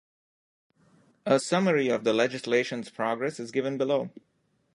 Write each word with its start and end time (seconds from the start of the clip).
A 1.27 1.39
summary 1.39 1.89
of 1.89 2.03
the 2.05 2.11
legislation's 2.11 2.89
progress 2.89 3.39
is 3.39 3.51
given 3.51 3.77
below. 3.77 4.09